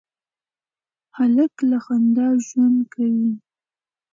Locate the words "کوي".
2.93-3.31